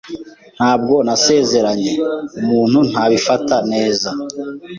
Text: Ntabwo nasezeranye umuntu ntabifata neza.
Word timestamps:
Ntabwo 0.57 0.95
nasezeranye 1.05 1.93
umuntu 2.39 2.79
ntabifata 2.89 3.57
neza. 3.71 4.09